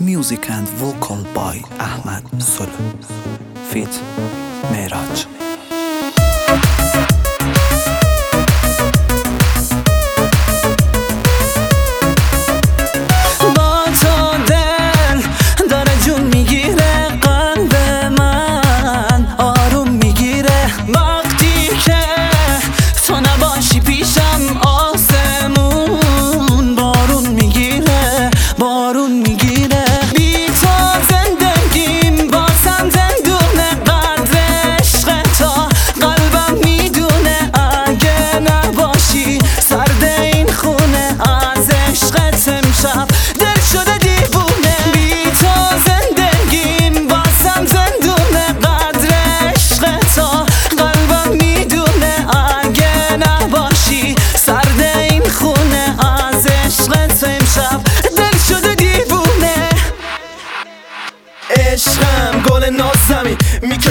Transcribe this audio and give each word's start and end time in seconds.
Music 0.00 0.50
and 0.50 0.68
vocal 0.68 1.22
by 1.34 1.60
Ahmad 1.78 2.24
Solo 2.42 2.72
Fit 3.70 4.00
Miraj 4.72 5.26
با 13.56 13.84
تو 14.00 14.38
دل 14.46 15.22
داره 15.70 15.92
جون 16.04 16.22
می‌گیره 16.22 17.08
من 18.10 19.26
آروم 19.38 19.88
می‌گیره 19.88 20.66
وقتی 20.88 21.68
که 21.84 21.96
تو 23.06 23.20
نباشی 23.20 23.80
پیشم 23.80 24.56
آسمون 24.66 26.74
بارون 26.74 27.26
می‌گیره 27.26 28.30
بارون 28.58 29.12
می‌گیره 29.12 29.33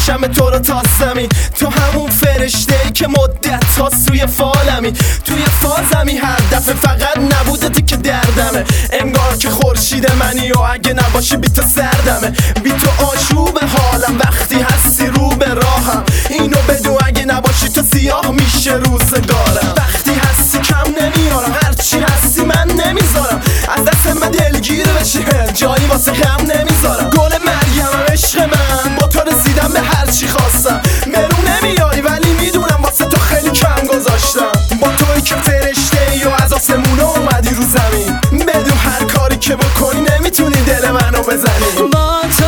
می‌کشم 0.00 0.26
تو 0.26 0.50
رو 0.50 0.58
تا 0.58 0.82
تو 1.58 1.70
همون 1.70 2.10
فرشته 2.10 2.74
ای 2.84 2.90
که 2.90 3.08
مدت 3.08 3.76
تا 3.76 3.90
سوی 3.90 4.26
فالمی. 4.26 4.92
توی 5.24 5.42
فازمی 5.44 6.16
هر 6.16 6.40
دفعه 6.52 6.74
فقط 6.74 7.18
نبودتی 7.18 7.82
که 7.82 7.96
دردمه. 7.96 8.64
انگار 8.92 9.36
که 9.36 9.50
خورشید 9.50 10.12
منی 10.12 10.52
و 10.52 10.58
اگه 10.58 10.92
نباشی 10.92 11.36
بی 11.36 11.48
تو 11.48 11.62
سردمه. 11.62 12.30
بی 12.64 12.70
تو 12.70 13.04
آشوب 13.04 13.58
حالم 13.58 14.18
وقتی 14.18 14.56
هستی 14.60 15.06
رو 15.06 15.28
به 15.28 15.54
راهم. 15.54 16.04
اینو 16.30 16.58
بدو 16.68 16.98
اگه 17.06 17.24
نباشی 17.24 17.68
تو 17.68 17.82
سیاه 17.92 18.30
میشه 18.30 18.72
روزگارم. 18.72 19.74
وقتی 19.76 20.10
هستی 20.10 20.58
کم 20.58 20.90
نمیارم. 21.00 21.54
هرچی 21.62 21.98
هستی 21.98 22.40
من 22.40 22.68
نمی‌ذارم. 22.86 23.40
از 23.76 23.84
دست 23.84 24.06
من 24.06 24.30
دلگیر 24.30 24.86
بشه 24.86 25.52
جایی 25.54 25.86
واسه 25.86 26.12
غم 26.12 26.46
نمی‌ذارم. 26.46 26.99
no 41.20 41.26
bezanie 41.26 41.90
Bądź 41.92 42.39